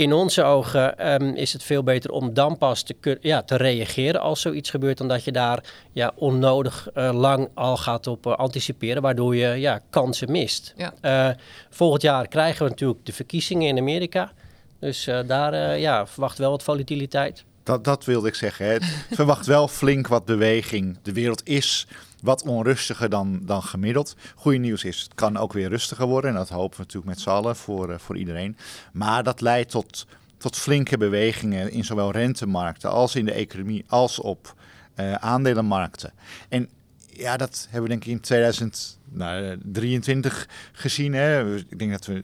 in 0.00 0.12
onze 0.12 0.42
ogen 0.42 1.12
um, 1.12 1.34
is 1.34 1.52
het 1.52 1.62
veel 1.62 1.82
beter 1.82 2.10
om 2.10 2.34
dan 2.34 2.58
pas 2.58 2.82
te, 2.82 3.18
ja, 3.20 3.42
te 3.42 3.56
reageren 3.56 4.20
als 4.20 4.40
zoiets 4.40 4.70
gebeurt, 4.70 4.98
dan 4.98 5.08
dat 5.08 5.24
je 5.24 5.32
daar 5.32 5.64
ja, 5.92 6.12
onnodig 6.14 6.88
uh, 6.94 7.10
lang 7.12 7.48
al 7.54 7.76
gaat 7.76 8.06
op 8.06 8.26
uh, 8.26 8.34
anticiperen, 8.34 9.02
waardoor 9.02 9.36
je 9.36 9.46
ja, 9.46 9.80
kansen 9.90 10.30
mist. 10.30 10.74
Ja. 10.76 10.94
Uh, 11.02 11.34
volgend 11.70 12.02
jaar 12.02 12.28
krijgen 12.28 12.64
we 12.64 12.70
natuurlijk 12.70 13.06
de 13.06 13.12
verkiezingen 13.12 13.68
in 13.68 13.78
Amerika. 13.78 14.32
Dus 14.78 15.08
daar 15.26 15.78
ja, 15.78 16.06
verwacht 16.06 16.38
wel 16.38 16.50
wat 16.50 16.62
volatiliteit. 16.62 17.44
Dat, 17.62 17.84
dat 17.84 18.04
wilde 18.04 18.28
ik 18.28 18.34
zeggen. 18.34 18.66
Hè. 18.66 18.76
verwacht 19.16 19.46
wel 19.46 19.68
flink 19.68 20.06
wat 20.06 20.24
beweging. 20.24 20.98
De 21.02 21.12
wereld 21.12 21.46
is 21.48 21.86
wat 22.22 22.42
onrustiger 22.42 23.08
dan, 23.08 23.40
dan 23.42 23.62
gemiddeld. 23.62 24.16
Goede 24.34 24.58
nieuws 24.58 24.84
is, 24.84 25.00
het 25.00 25.14
kan 25.14 25.36
ook 25.36 25.52
weer 25.52 25.68
rustiger 25.68 26.06
worden. 26.06 26.30
En 26.30 26.36
dat 26.36 26.48
hopen 26.48 26.76
we 26.76 26.82
natuurlijk 26.82 27.12
met 27.12 27.20
z'n 27.20 27.28
allen 27.28 27.56
voor, 27.56 27.90
uh, 27.90 27.98
voor 27.98 28.16
iedereen. 28.16 28.56
Maar 28.92 29.22
dat 29.22 29.40
leidt 29.40 29.70
tot, 29.70 30.06
tot 30.36 30.56
flinke 30.56 30.98
bewegingen 30.98 31.70
in 31.70 31.84
zowel 31.84 32.10
rentemarkten 32.10 32.90
als 32.90 33.14
in 33.14 33.24
de 33.24 33.32
economie 33.32 33.84
als 33.88 34.18
op 34.18 34.54
uh, 34.96 35.14
aandelenmarkten. 35.14 36.12
En 36.48 36.68
ja, 37.06 37.36
dat 37.36 37.66
hebben 37.70 37.82
we 37.82 37.88
denk 37.88 38.04
ik 38.04 38.10
in 38.10 38.20
2023 38.20 40.48
gezien. 40.72 41.12
Hè. 41.12 41.56
Ik 41.56 41.78
denk 41.78 41.90
dat 41.90 42.06
we 42.06 42.22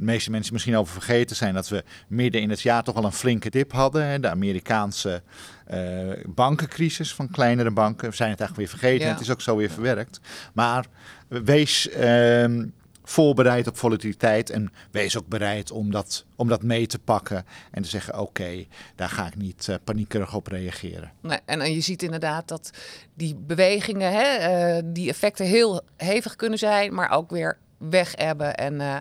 de 0.00 0.06
meeste 0.06 0.30
mensen 0.30 0.52
misschien 0.52 0.76
over 0.76 0.92
vergeten 0.92 1.36
zijn 1.36 1.54
dat 1.54 1.68
we 1.68 1.84
midden 2.08 2.40
in 2.40 2.50
het 2.50 2.60
jaar 2.60 2.82
toch 2.82 2.94
wel 2.94 3.04
een 3.04 3.12
flinke 3.12 3.50
dip 3.50 3.72
hadden. 3.72 4.20
De 4.20 4.28
Amerikaanse 4.28 5.22
uh, 5.70 6.12
bankencrisis 6.26 7.14
van 7.14 7.30
kleinere 7.30 7.70
banken. 7.70 8.10
We 8.10 8.16
zijn 8.16 8.30
het 8.30 8.40
eigenlijk 8.40 8.70
weer 8.70 8.80
vergeten. 8.80 9.06
Ja. 9.06 9.12
Het 9.12 9.22
is 9.22 9.30
ook 9.30 9.40
zo 9.40 9.56
weer 9.56 9.70
verwerkt. 9.70 10.20
Maar 10.52 10.86
wees 11.28 11.88
uh, 11.96 12.64
voorbereid 13.04 13.66
op 13.66 13.76
volatiliteit 13.76 14.50
en 14.50 14.72
wees 14.90 15.18
ook 15.18 15.28
bereid 15.28 15.70
om 15.70 15.90
dat, 15.90 16.24
om 16.36 16.48
dat 16.48 16.62
mee 16.62 16.86
te 16.86 16.98
pakken 16.98 17.44
en 17.70 17.82
te 17.82 17.88
zeggen: 17.88 18.12
oké, 18.12 18.22
okay, 18.22 18.68
daar 18.94 19.08
ga 19.08 19.26
ik 19.26 19.36
niet 19.36 19.66
uh, 19.70 19.76
paniekerig 19.84 20.34
op 20.34 20.46
reageren. 20.46 21.12
Nee, 21.20 21.38
en, 21.44 21.60
en 21.60 21.72
je 21.72 21.80
ziet 21.80 22.02
inderdaad 22.02 22.48
dat 22.48 22.70
die 23.14 23.34
bewegingen, 23.34 24.12
hè, 24.12 24.76
uh, 24.76 24.82
die 24.84 25.08
effecten 25.08 25.46
heel 25.46 25.82
hevig 25.96 26.36
kunnen 26.36 26.58
zijn, 26.58 26.94
maar 26.94 27.10
ook 27.10 27.30
weer 27.30 27.58
weg 27.88 28.12
hebben. 28.16 28.54
En 28.56 28.74
uh, 28.74 28.96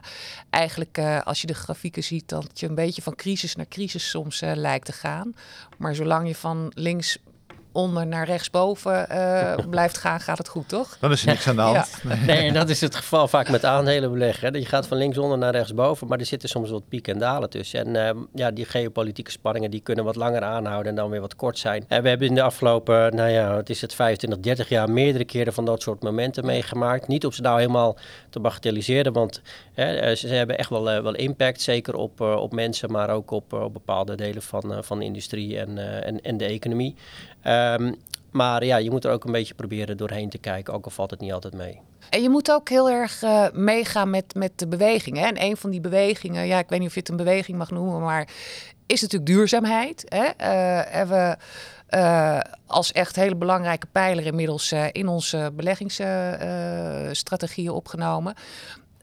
eigenlijk, 0.50 0.98
uh, 0.98 1.22
als 1.22 1.42
je 1.42 1.48
de 1.48 1.54
grafieken 1.54 2.04
ziet, 2.04 2.30
dat 2.30 2.60
je 2.60 2.68
een 2.68 2.76
beetje 2.76 3.02
van 3.02 3.16
crisis 3.16 3.56
naar 3.56 3.68
crisis 3.68 4.10
soms 4.10 4.42
uh, 4.42 4.52
lijkt 4.56 4.86
te 4.86 4.92
gaan. 4.92 5.36
Maar 5.78 5.96
zolang 5.96 6.28
je 6.28 6.36
van 6.36 6.72
links 6.76 7.18
onder 7.72 8.08
naar 8.08 8.26
rechtsboven 8.26 9.08
uh, 9.12 9.56
blijft 9.70 9.98
gaan, 9.98 10.20
gaat 10.20 10.38
het 10.38 10.48
goed, 10.48 10.70
toch? 10.70 10.98
Dan 11.00 11.12
is 11.12 11.22
er 11.22 11.28
niks 11.28 11.48
aan 11.48 11.56
de 11.56 11.62
hand. 11.62 12.02
Ja. 12.04 12.16
Nee. 12.26 12.38
en 12.48 12.54
dat 12.54 12.70
is 12.70 12.82
het 12.82 12.96
geval 12.96 13.28
vaak 13.28 13.50
met 13.50 13.66
aandelenbeleggen. 13.66 14.60
Je 14.60 14.66
gaat 14.66 14.88
van 14.88 14.98
linksonder 14.98 15.38
naar 15.38 15.52
rechtsboven, 15.52 16.08
maar 16.08 16.20
er 16.20 16.26
zitten 16.26 16.50
soms 16.50 16.70
wat 16.70 16.88
pieken 16.90 17.14
en 17.14 17.20
dalen 17.20 17.50
tussen. 17.50 17.96
En 17.96 18.16
uh, 18.16 18.24
ja, 18.34 18.52
die 18.52 18.66
geopolitieke 18.66 19.32
spanningen 19.32 19.72
die 19.72 19.80
kunnen 19.80 20.06
wat 20.06 20.16
langer 20.16 20.44
aanhouden 20.44 20.90
en 20.90 20.96
dan 20.96 21.10
weer 21.10 21.22
wat 21.22 21.36
kort 21.36 21.58
zijn. 21.58 21.86
En 21.88 22.04
we 22.04 22.10
hebben 22.10 22.28
in 22.28 22.36
de 22.36 22.42
afgelopen, 22.42 23.16
nou 23.16 23.30
ja, 23.30 23.56
het 23.56 23.70
is 23.70 23.82
het 23.82 23.94
25, 23.94 24.40
30 24.40 24.70
jaar 24.70 24.92
meerdere 24.92 25.26
keren 25.26 25.54
van 25.54 25.66
dat 25.66 25.82
soort 25.82 26.04
momenten 26.04 26.46
meegemaakt. 26.46 27.08
Niet 27.08 27.26
om 27.26 27.32
ze 27.32 27.42
nou 27.42 27.60
helemaal 27.60 27.98
te 28.30 28.40
bagatelliseren, 28.40 29.14
want 29.14 29.42
hè, 29.74 30.16
ze 30.16 30.28
hebben 30.28 30.58
echt 30.58 30.70
wel, 30.70 30.96
uh, 30.96 31.02
wel 31.02 31.16
impact, 31.16 31.62
zeker 31.62 31.96
op, 31.96 32.22
op 32.22 32.54
mensen, 32.54 32.92
maar 32.92 33.10
ook 33.10 33.32
op, 33.32 33.54
op 33.54 33.74
bepaalde 33.74 34.16
delen 34.16 34.42
van, 34.42 34.84
van 34.84 35.00
de 35.00 35.06
industrie 35.06 35.60
en, 35.60 36.04
en, 36.04 36.22
en 36.22 36.38
de 36.38 36.46
economie. 36.46 36.96
Um, 37.60 37.96
maar 38.32 38.66
ja, 38.66 38.78
je 38.78 38.92
moet 38.92 39.06
er 39.06 39.12
ook 39.12 39.26
een 39.26 39.32
beetje 39.32 39.54
proberen 39.54 39.98
doorheen 39.98 40.30
te 40.30 40.38
kijken, 40.38 40.74
ook 40.74 40.86
al 40.86 40.92
valt 40.92 41.12
het 41.12 41.20
niet 41.20 41.34
altijd 41.34 41.54
mee. 41.54 41.80
En 42.10 42.22
je 42.22 42.30
moet 42.30 42.52
ook 42.52 42.70
heel 42.70 42.90
erg 42.90 43.24
uh, 43.24 43.46
meegaan 43.54 44.10
met, 44.10 44.36
met 44.36 44.52
de 44.56 44.68
bewegingen. 44.68 45.24
En 45.24 45.44
een 45.44 45.58
van 45.58 45.70
die 45.70 45.82
bewegingen, 45.82 46.48
ja, 46.48 46.60
ik 46.60 46.70
weet 46.70 46.80
niet 46.80 46.88
of 46.88 46.94
je 46.94 47.00
het 47.00 47.10
een 47.10 47.18
beweging 47.18 47.58
mag 47.58 47.72
noemen, 47.72 48.02
maar 48.02 48.28
is 48.86 49.02
natuurlijk 49.02 49.32
duurzaamheid. 49.32 50.06
Hè? 50.08 50.28
Hebben 50.90 51.18
we 51.18 51.38
uh, 51.98 52.40
als 52.66 52.92
echt 52.92 53.16
hele 53.16 53.36
belangrijke 53.36 53.88
pijler 53.92 54.26
inmiddels 54.26 54.74
in 54.92 55.08
onze 55.08 55.52
beleggingsstrategieën 55.56 57.72
opgenomen. 57.72 58.34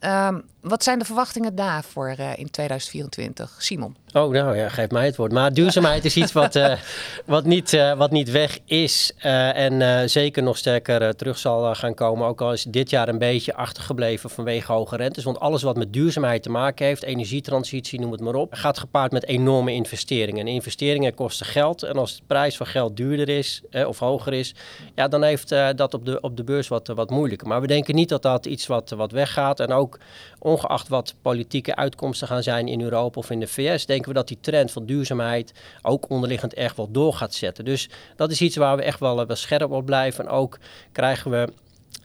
Um, 0.01 0.45
wat 0.69 0.83
zijn 0.83 0.99
de 0.99 1.05
verwachtingen 1.05 1.55
daarvoor 1.55 2.15
uh, 2.21 2.39
in 2.39 2.51
2024? 2.51 3.55
Simon? 3.59 3.97
Oh, 4.13 4.33
nou 4.33 4.57
ja, 4.57 4.69
geef 4.69 4.91
mij 4.91 5.05
het 5.05 5.17
woord. 5.17 5.33
Maar 5.33 5.53
duurzaamheid 5.53 6.05
is 6.05 6.17
iets 6.17 6.33
wat, 6.33 6.57
uh, 6.57 6.77
wat, 7.25 7.45
niet, 7.45 7.73
uh, 7.73 7.93
wat 7.93 8.11
niet 8.11 8.31
weg 8.31 8.59
is. 8.65 9.13
en 9.19 10.11
zeker 10.11 10.43
nog 10.43 10.57
sterker 10.57 11.17
terug 11.17 11.39
zal 11.39 11.75
gaan 11.75 11.95
komen. 11.95 12.27
Ook 12.27 12.41
al 12.41 12.53
is 12.53 12.65
dit 12.65 12.91
jaar 12.91 13.09
een 13.09 13.19
beetje 13.19 13.55
achtergebleven 13.55 14.31
vanwege 14.31 14.73
hoge 14.73 14.97
rentes. 14.97 15.25
Want 15.25 15.41
alles 15.41 15.63
wat 15.63 15.77
met 15.77 15.93
duurzaamheid 15.93 16.43
te 16.43 16.51
maken 16.51 16.87
heeft, 16.87 17.03
energietransitie, 17.03 18.01
noem 18.01 18.13
het 18.13 18.21
maar 18.21 18.35
op, 18.35 18.55
gaat 18.55 18.79
gepaard 18.79 19.13
met 19.13 19.27
enorme 19.27 19.73
investeringen. 19.73 20.47
En 20.47 20.53
investeringen 20.53 21.15
kosten 21.15 21.47
geld. 21.47 21.83
En 21.83 21.97
als 21.97 22.17
de 22.17 22.23
prijs 22.27 22.57
van 22.57 22.67
geld 22.67 22.97
duurder 22.97 23.29
is 23.29 23.63
of 23.87 23.99
hoger 23.99 24.33
is, 24.33 24.55
ja, 24.95 25.09
dan 25.09 25.23
heeft 25.23 25.49
dat 25.49 25.95
op 25.95 26.05
de, 26.05 26.21
op 26.21 26.37
de 26.37 26.45
beurs 26.45 26.69
wat, 26.69 26.87
wat 26.87 27.11
moeilijker. 27.11 27.49
Maar 27.49 27.61
we 27.61 27.67
denken 27.67 27.95
niet 27.95 28.09
dat 28.09 28.23
dat 28.23 28.47
iets 28.47 28.67
wat, 28.67 28.91
wat 28.91 29.13
weggaat. 29.13 29.61
En 29.61 29.73
ook 29.73 29.99
ongeacht 30.47 30.89
wat 30.89 31.15
politieke 31.23 31.77
uitkomsten 31.77 32.29
gaan 32.29 32.43
zijn 32.43 32.69
in 32.69 32.81
Europa 32.81 33.19
of 33.19 33.31
in 33.31 33.41
de 33.41 33.47
VS, 33.47 33.87
denken 33.87 34.09
we 34.09 34.15
dat 34.15 34.29
die 34.29 34.39
trend 34.41 34.71
van 34.71 34.87
duurzaamheid 34.87 35.53
ook 35.83 36.11
onderliggend 36.11 36.55
echt 36.55 36.77
wel 36.77 36.91
door 36.91 37.13
gaat 37.15 37.35
zetten. 37.35 37.65
Dus 37.65 37.89
dat 38.17 38.31
is 38.31 38.41
iets 38.41 38.57
waar 38.57 38.77
we 38.77 38.83
echt 38.83 39.01
wel, 39.01 39.27
wel 39.27 39.37
scherp 39.37 39.71
op 39.71 39.87
blijven. 39.87 40.25
En 40.25 40.31
ook 40.31 40.59
krijgen 40.93 41.31
we 41.31 41.53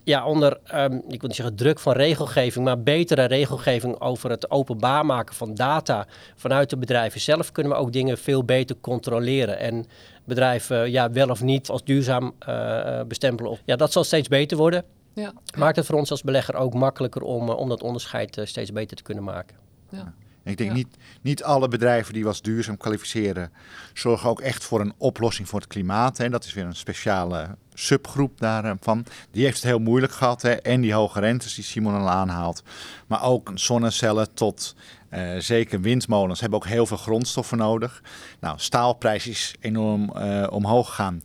ja, 0.03 0.25
onder, 0.25 0.59
um, 0.75 0.93
ik 1.07 1.19
wil 1.19 1.27
niet 1.27 1.35
zeggen 1.35 1.55
druk 1.55 1.79
van 1.79 1.93
regelgeving, 1.93 2.65
maar 2.65 2.83
betere 2.83 3.25
regelgeving 3.25 3.99
over 3.99 4.29
het 4.29 4.51
openbaar 4.51 5.05
maken 5.05 5.35
van 5.35 5.53
data 5.53 6.07
vanuit 6.35 6.69
de 6.69 6.77
bedrijven 6.77 7.21
zelf, 7.21 7.51
kunnen 7.51 7.71
we 7.71 7.77
ook 7.77 7.93
dingen 7.93 8.17
veel 8.17 8.43
beter 8.43 8.75
controleren. 8.81 9.59
En 9.59 9.85
bedrijven 10.25 10.91
ja, 10.91 11.11
wel 11.11 11.29
of 11.29 11.41
niet 11.41 11.69
als 11.69 11.83
duurzaam 11.83 12.33
uh, 12.49 13.01
bestempelen. 13.07 13.59
Ja, 13.65 13.75
dat 13.75 13.91
zal 13.91 14.03
steeds 14.03 14.27
beter 14.27 14.57
worden. 14.57 14.83
Ja. 15.13 15.33
Maakt 15.57 15.75
het 15.75 15.85
voor 15.85 15.97
ons 15.97 16.11
als 16.11 16.21
belegger 16.21 16.55
ook 16.55 16.73
makkelijker 16.73 17.21
om, 17.21 17.49
om 17.49 17.69
dat 17.69 17.83
onderscheid 17.83 18.37
uh, 18.37 18.45
steeds 18.45 18.71
beter 18.71 18.97
te 18.97 19.03
kunnen 19.03 19.23
maken. 19.23 19.57
Ja. 19.89 20.13
Ik 20.43 20.57
denk 20.57 20.69
ja. 20.69 20.75
niet, 20.75 20.97
niet 21.21 21.43
alle 21.43 21.67
bedrijven 21.67 22.13
die 22.13 22.25
als 22.25 22.41
duurzaam 22.41 22.77
kwalificeren, 22.77 23.51
zorgen 23.93 24.29
ook 24.29 24.41
echt 24.41 24.63
voor 24.63 24.79
een 24.79 24.93
oplossing 24.97 25.49
voor 25.49 25.59
het 25.59 25.67
klimaat. 25.67 26.17
Hè. 26.17 26.29
Dat 26.29 26.43
is 26.45 26.53
weer 26.53 26.65
een 26.65 26.75
speciale 26.75 27.55
subgroep 27.73 28.39
daarvan. 28.39 29.05
Die 29.31 29.43
heeft 29.43 29.55
het 29.55 29.65
heel 29.65 29.79
moeilijk 29.79 30.13
gehad. 30.13 30.41
Hè. 30.41 30.51
En 30.51 30.81
die 30.81 30.93
hoge 30.93 31.19
rentes 31.19 31.55
die 31.55 31.63
Simon 31.63 31.95
al 31.95 32.09
aanhaalt. 32.09 32.63
Maar 33.07 33.23
ook 33.23 33.51
zonnecellen 33.53 34.33
tot 34.33 34.75
uh, 35.09 35.37
zeker 35.37 35.81
windmolens 35.81 36.39
hebben 36.39 36.59
ook 36.59 36.67
heel 36.67 36.85
veel 36.85 36.97
grondstoffen 36.97 37.57
nodig. 37.57 38.03
Nou, 38.39 38.59
staalprijs 38.59 39.27
is 39.27 39.55
enorm 39.59 40.11
uh, 40.15 40.47
omhoog 40.49 40.87
gegaan. 40.87 41.23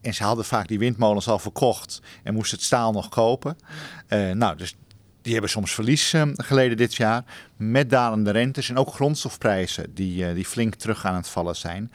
En 0.00 0.14
ze 0.14 0.22
hadden 0.22 0.44
vaak 0.44 0.68
die 0.68 0.78
windmolens 0.78 1.28
al 1.28 1.38
verkocht 1.38 2.02
en 2.22 2.34
moesten 2.34 2.56
het 2.56 2.66
staal 2.66 2.92
nog 2.92 3.08
kopen. 3.08 3.56
Uh, 4.08 4.30
nou, 4.30 4.56
dus 4.56 4.76
die 5.22 5.32
hebben 5.32 5.50
soms 5.50 5.74
verlies 5.74 6.14
uh, 6.14 6.22
geleden 6.32 6.76
dit 6.76 6.94
jaar. 6.94 7.24
Met 7.56 7.90
dalende 7.90 8.30
rentes 8.30 8.68
en 8.68 8.76
ook 8.76 8.94
grondstofprijzen 8.94 9.94
die, 9.94 10.26
uh, 10.26 10.34
die 10.34 10.44
flink 10.44 10.74
terug 10.74 11.04
aan 11.04 11.14
het 11.14 11.28
vallen 11.28 11.56
zijn. 11.56 11.92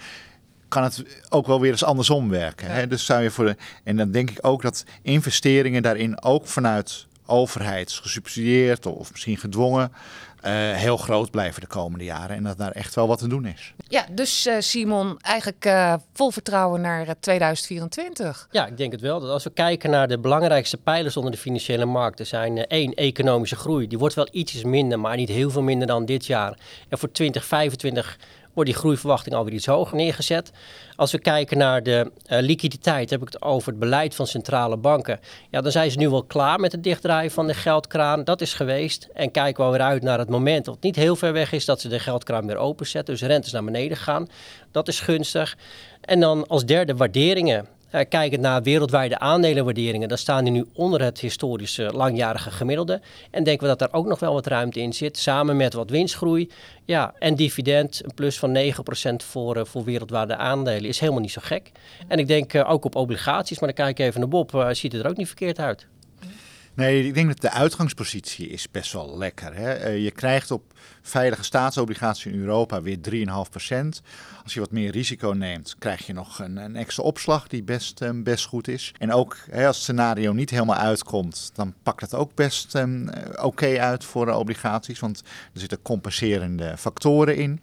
Kan 0.68 0.84
het 0.84 1.04
ook 1.30 1.48
wel 1.48 1.62
weer 1.62 1.72
eens 1.72 1.84
andersom 1.84 2.30
werken. 2.30 2.68
Ja. 2.68 2.74
Hè? 2.74 2.88
Dus 2.88 3.06
zou 3.06 3.22
je 3.24 3.32
voor 3.32 3.46
de, 3.46 3.56
en 3.84 3.98
dan 3.98 4.12
denk 4.12 4.30
ik 4.30 4.38
ook 4.42 4.62
dat 4.62 4.86
investeringen 5.02 5.84
daarin 5.84 6.24
ook 6.24 6.48
vanuit 6.48 7.08
overheid 7.26 7.92
gesubsidieerd 7.92 8.86
of 8.86 9.12
misschien 9.12 9.38
gedwongen 9.38 9.92
uh, 10.46 10.52
heel 10.74 10.98
groot 10.98 11.32
blijven 11.32 11.62
de 11.62 11.68
komende 11.68 12.04
jaren. 12.04 12.36
En 12.36 12.44
dat 12.44 12.58
daar 12.58 12.72
echt 12.72 12.96
wel 12.96 13.08
wat 13.08 13.20
te 13.20 13.28
doen 13.28 13.46
is. 13.46 13.74
Ja, 13.88 14.06
dus 14.12 14.48
uh, 14.48 14.56
Simon, 14.60 15.18
eigenlijk 15.22 15.66
uh, 15.66 15.94
vol 16.14 16.32
vertrouwen 16.32 16.82
naar 16.82 17.16
2024. 17.20 18.48
Ja, 18.52 18.66
ik 18.68 18.78
denk 18.78 18.92
het 18.92 19.02
wel. 19.02 19.20
Dat 19.20 19.30
als 19.30 19.44
we 19.44 19.50
kijken 19.50 19.90
naar 19.90 20.08
de 20.08 20.20
belangrijkste 20.20 20.78
pijlers 20.78 21.18
onder 21.18 21.32
de 21.32 21.38
financiële 21.38 21.86
markten, 21.86 22.26
zijn 22.26 22.68
één, 22.68 22.94
economische 22.94 23.56
groei. 23.56 23.88
Die 23.88 23.98
wordt 23.98 24.16
wel 24.16 24.28
ietsjes 24.32 24.64
minder, 24.64 25.00
maar 25.00 25.16
niet 25.16 25.30
heel 25.30 25.50
veel 25.50 25.62
minder 25.62 25.88
dan 25.88 26.06
dit 26.06 26.26
jaar. 26.26 26.58
En 26.90 26.98
voor 26.98 27.12
2025 27.12 28.18
wordt 28.56 28.70
die 28.70 28.80
groeiverwachting 28.80 29.36
alweer 29.36 29.54
iets 29.54 29.66
hoger 29.66 29.96
neergezet. 29.96 30.52
Als 30.96 31.12
we 31.12 31.20
kijken 31.20 31.58
naar 31.58 31.84
de 31.84 32.12
uh, 32.30 32.40
liquiditeit, 32.40 33.10
heb 33.10 33.22
ik 33.22 33.28
het 33.28 33.42
over 33.42 33.70
het 33.70 33.80
beleid 33.80 34.16
van 34.16 34.28
centrale 34.28 34.78
banken. 34.78 35.20
Ja, 35.50 35.62
dan 35.62 35.72
zijn 35.72 35.92
ze 35.92 35.98
nu 35.98 36.10
wel 36.10 36.24
klaar 36.24 36.60
met 36.60 36.72
het 36.72 36.84
dichtdraaien 36.84 37.32
van 37.32 37.48
de 37.48 37.54
geldkraan. 37.54 38.24
Dat 38.24 38.42
is 38.42 38.54
geweest. 38.54 39.10
En 39.14 39.32
kijken 39.32 39.66
we 39.66 39.72
weer 39.72 39.82
uit 39.82 40.04
naar 40.04 40.20
het 40.20 40.30
moment, 40.30 40.66
wat 40.66 40.82
niet 40.82 40.96
heel 40.96 41.16
ver 41.16 41.34
weg 41.34 41.52
is, 41.52 41.66
dat 41.66 41.82
ze 41.82 41.88
de 41.88 42.00
geldkraan 42.00 42.48
weer 42.48 42.58
openzetten. 42.58 43.14
Dus 43.14 43.28
rentes 43.28 43.52
naar 43.52 43.64
beneden 43.64 43.98
gaan. 43.98 44.28
Dat 44.72 44.88
is 44.88 45.00
gunstig. 45.00 45.58
En 46.02 46.20
dan 46.20 46.48
als 46.48 46.66
derde 46.66 46.96
waarderingen. 46.96 47.68
Uh, 47.96 48.02
kijkend 48.10 48.42
naar 48.42 48.64
wereldwijde 48.64 49.20
aandelenwaarderingen, 49.20 50.08
dan 50.08 50.18
staan 50.18 50.44
die 50.44 50.54
nu 50.54 50.66
onder 50.74 51.02
het 51.02 51.20
historische 51.20 51.92
langjarige 51.94 52.52
gemiddelde. 52.52 53.02
En 53.32 53.44
denken 53.44 53.64
we 53.64 53.76
dat 53.76 53.80
daar 53.80 54.00
ook 54.00 54.06
nog 54.06 54.20
wel 54.20 54.34
wat 54.34 54.48
ruimte 54.48 54.80
in 54.80 54.94
zit, 54.94 55.18
samen 55.18 55.58
met 55.58 55.74
wat 55.74 55.90
winstgroei. 55.90 56.52
Ja, 56.86 57.14
en 57.20 57.36
dividend, 57.36 58.02
een 58.04 58.14
plus 58.14 58.40
van 58.40 58.58
9% 58.58 59.24
voor, 59.24 59.58
uh, 59.58 59.66
voor 59.66 59.84
wereldwijde 59.84 60.36
aandelen, 60.36 60.90
is 60.90 61.00
helemaal 61.00 61.22
niet 61.22 61.32
zo 61.32 61.42
gek. 61.44 61.72
En 62.08 62.20
ik 62.20 62.28
denk 62.28 62.56
ook 62.56 62.86
op 62.86 62.96
obligaties, 62.96 63.60
maar 63.60 63.74
dan 63.74 63.86
kijk 63.86 64.00
ik 64.00 64.06
even 64.06 64.20
naar 64.20 64.30
Bob, 64.30 64.68
ziet 64.72 64.92
het 64.92 65.04
er 65.04 65.10
ook 65.10 65.18
niet 65.18 65.28
verkeerd 65.28 65.60
uit. 65.60 65.88
Nee, 66.76 67.08
ik 67.08 67.14
denk 67.14 67.28
dat 67.28 67.42
de 67.42 67.52
uitgangspositie 67.52 68.48
is 68.48 68.72
best 68.72 68.94
wel 68.94 69.18
lekker. 69.18 69.56
Hè? 69.56 69.90
Uh, 69.90 70.04
je 70.04 70.12
krijgt 70.12 70.52
op 70.52 70.74
veilige 71.02 71.44
staatsobligaties 71.44 72.26
in 72.26 72.40
Europa 72.40 72.82
weer 72.82 72.98
3,5%. 73.10 73.26
Als 74.44 74.54
je 74.54 74.60
wat 74.60 74.72
meer 74.72 74.92
risico 74.92 75.30
neemt, 75.30 75.76
krijg 75.80 76.06
je 76.06 76.14
nog 76.14 76.40
een, 76.40 76.58
een 76.58 76.76
extra 76.76 77.04
opslag 77.04 77.48
die 77.48 77.64
best, 77.64 78.02
um, 78.02 78.24
best 78.24 78.46
goed 78.46 78.68
is. 78.68 78.94
En 78.98 79.14
ook 79.14 79.38
hè, 79.50 79.68
als 79.68 79.76
het 79.76 79.86
scenario 79.86 80.34
niet 80.34 80.50
helemaal 80.50 80.76
uitkomt, 80.76 81.52
dan 81.54 81.74
pakt 81.84 82.02
het 82.02 82.14
ook 82.14 82.36
best 82.36 82.76
um, 82.76 83.10
oké 83.42 83.80
uit 83.80 84.04
voor 84.04 84.28
uh, 84.28 84.38
obligaties. 84.38 85.00
Want 85.00 85.22
er 85.54 85.60
zitten 85.60 85.82
compenserende 85.82 86.78
factoren 86.78 87.36
in. 87.36 87.62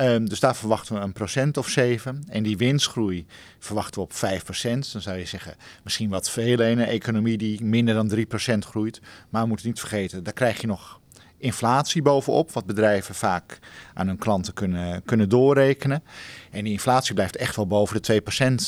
Um, 0.00 0.28
dus 0.28 0.40
daar 0.40 0.56
verwachten 0.56 0.94
we 0.94 1.00
een 1.00 1.12
procent 1.12 1.56
of 1.56 1.68
7. 1.68 2.22
En 2.28 2.42
die 2.42 2.56
winstgroei 2.56 3.26
verwachten 3.58 3.94
we 3.94 4.00
op 4.00 4.12
5 4.12 4.44
procent. 4.44 4.92
Dan 4.92 5.02
zou 5.02 5.18
je 5.18 5.24
zeggen, 5.24 5.54
misschien 5.82 6.08
wat 6.08 6.30
veel 6.30 6.60
in 6.60 6.78
een 6.78 6.86
economie 6.86 7.38
die 7.38 7.64
minder 7.64 7.94
dan 7.94 8.08
3 8.08 8.26
procent 8.26 8.64
groeit. 8.64 9.00
Maar 9.28 9.42
we 9.42 9.48
moeten 9.48 9.66
niet 9.66 9.80
vergeten, 9.80 10.24
daar 10.24 10.32
krijg 10.32 10.60
je 10.60 10.66
nog 10.66 11.00
inflatie 11.38 12.02
bovenop, 12.02 12.52
wat 12.52 12.66
bedrijven 12.66 13.14
vaak 13.14 13.58
aan 13.94 14.06
hun 14.06 14.18
klanten 14.18 14.54
kunnen, 14.54 15.02
kunnen 15.04 15.28
doorrekenen. 15.28 16.02
En 16.50 16.64
die 16.64 16.72
inflatie 16.72 17.14
blijft 17.14 17.36
echt 17.36 17.56
wel 17.56 17.66
boven 17.66 18.02
de 18.02 18.22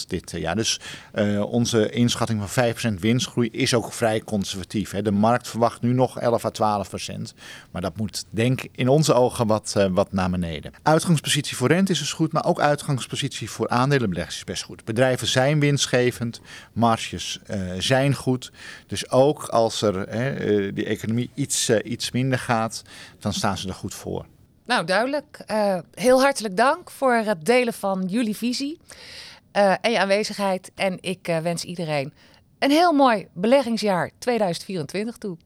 2% 0.05 0.07
dit 0.07 0.31
jaar. 0.37 0.57
Dus 0.57 0.81
uh, 1.15 1.43
onze 1.43 1.91
inschatting 1.91 2.43
van 2.47 2.75
5% 2.97 3.00
winstgroei 3.00 3.49
is 3.53 3.75
ook 3.75 3.93
vrij 3.93 4.21
conservatief. 4.21 4.91
Hè. 4.91 5.03
De 5.03 5.11
markt 5.11 5.49
verwacht 5.49 5.83
nu 5.83 5.93
nog 5.93 6.19
11 6.19 6.45
à 6.45 6.85
12%. 6.85 7.21
Maar 7.71 7.83
dat 7.83 7.97
moet 7.97 8.25
denk 8.31 8.62
in 8.73 8.89
onze 8.89 9.15
ogen 9.15 9.47
wat, 9.47 9.75
uh, 9.77 9.87
wat 9.91 10.12
naar 10.12 10.31
beneden. 10.31 10.73
Uitgangspositie 10.83 11.57
voor 11.57 11.69
rente 11.69 11.93
is 11.93 11.99
dus 11.99 12.12
goed, 12.12 12.33
maar 12.33 12.45
ook 12.45 12.61
uitgangspositie 12.61 13.50
voor 13.50 13.69
aandelenbeleggers 13.69 14.37
is 14.37 14.45
best 14.45 14.62
goed. 14.62 14.85
Bedrijven 14.85 15.27
zijn 15.27 15.61
winstgevend, 15.61 16.41
marges 16.73 17.41
zijn 17.79 18.15
goed. 18.15 18.53
Dus 18.87 19.11
ook 19.11 19.45
als 19.45 19.83
er 19.83 20.07
die 20.75 20.85
economie 20.85 21.31
iets, 21.35 21.71
iets 21.71 22.11
minder 22.11 22.39
dan 23.19 23.33
staan 23.33 23.59
ze 23.59 23.69
er 23.69 23.75
goed 23.75 23.95
voor. 23.95 24.26
Nou, 24.67 24.85
duidelijk. 24.85 25.45
Uh, 25.50 25.79
heel 25.95 26.21
hartelijk 26.21 26.57
dank 26.57 26.90
voor 26.90 27.14
het 27.14 27.45
delen 27.45 27.75
van 27.75 28.05
jullie 28.07 28.37
visie 28.37 28.81
uh, 29.57 29.75
en 29.81 29.90
je 29.90 29.99
aanwezigheid. 29.99 30.71
En 30.75 30.99
ik 31.00 31.29
uh, 31.29 31.38
wens 31.38 31.64
iedereen 31.64 32.12
een 32.59 32.71
heel 32.71 32.93
mooi 32.93 33.29
beleggingsjaar 33.33 34.11
2024 34.19 35.17
toe. 35.17 35.37